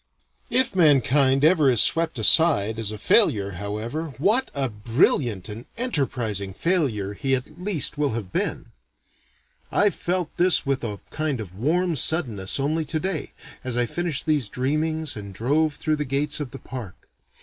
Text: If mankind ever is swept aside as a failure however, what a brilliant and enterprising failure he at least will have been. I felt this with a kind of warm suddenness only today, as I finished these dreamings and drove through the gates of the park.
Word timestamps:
If 0.49 0.75
mankind 0.75 1.45
ever 1.45 1.69
is 1.69 1.79
swept 1.79 2.17
aside 2.17 2.79
as 2.79 2.91
a 2.91 2.97
failure 2.97 3.51
however, 3.51 4.15
what 4.17 4.49
a 4.55 4.67
brilliant 4.67 5.47
and 5.47 5.67
enterprising 5.77 6.55
failure 6.55 7.13
he 7.13 7.35
at 7.35 7.59
least 7.61 7.99
will 7.99 8.13
have 8.13 8.33
been. 8.33 8.71
I 9.71 9.91
felt 9.91 10.35
this 10.37 10.65
with 10.65 10.83
a 10.83 10.97
kind 11.11 11.39
of 11.39 11.53
warm 11.53 11.95
suddenness 11.95 12.59
only 12.59 12.83
today, 12.83 13.33
as 13.63 13.77
I 13.77 13.85
finished 13.85 14.25
these 14.25 14.49
dreamings 14.49 15.15
and 15.15 15.35
drove 15.35 15.75
through 15.75 15.97
the 15.97 16.03
gates 16.05 16.39
of 16.39 16.49
the 16.49 16.57
park. 16.57 17.07